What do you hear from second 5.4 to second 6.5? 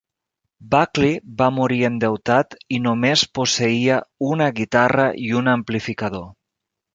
un amplificador.